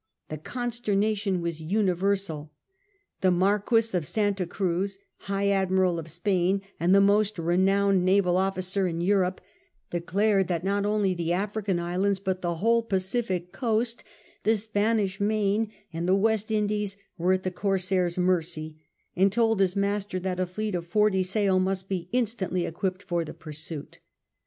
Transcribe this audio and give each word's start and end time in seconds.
The 0.29 0.39
consternation 0.39 1.41
was 1.41 1.61
universal. 1.61 2.51
The 3.21 3.29
Marquis 3.29 3.95
of 3.95 4.07
Santa 4.07 4.47
Cruz, 4.47 4.97
High 5.27 5.49
Admiral 5.49 5.99
of 5.99 6.07
Spain 6.09 6.63
and 6.79 6.95
the 6.95 6.99
most 6.99 7.37
renowned 7.37 8.03
naval 8.03 8.35
officer 8.35 8.87
in 8.87 8.99
Europe, 9.01 9.41
declared 9.91 10.47
that 10.47 10.63
not 10.63 10.87
only 10.87 11.13
the 11.13 11.33
African 11.33 11.79
islands, 11.79 12.17
but 12.19 12.41
the 12.41 12.55
whole 12.55 12.81
Pacific 12.81 13.51
coast) 13.51 14.03
the 14.41 14.55
Spanish 14.55 15.19
Main, 15.19 15.71
and 15.93 16.09
the 16.09 16.15
West 16.15 16.49
Indies, 16.49 16.97
were 17.19 17.33
at 17.33 17.43
the 17.43 17.51
corsair's 17.51 18.17
mercy, 18.17 18.79
and 19.15 19.31
told 19.31 19.59
his 19.59 19.75
master 19.75 20.19
that 20.19 20.39
a 20.39 20.47
fleet 20.47 20.73
of 20.73 20.87
forty 20.87 21.21
sail 21.21 21.59
must 21.59 21.87
be 21.87 22.09
instantly 22.11 22.65
equipped 22.65 23.03
for 23.03 23.23
the 23.23 23.35
pursuit. 23.35 23.99